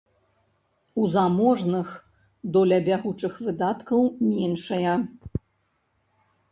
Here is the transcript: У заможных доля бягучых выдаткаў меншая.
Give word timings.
У 1.01 1.09
заможных 1.15 1.87
доля 2.57 2.77
бягучых 2.89 3.33
выдаткаў 3.49 3.99
меншая. 4.31 4.95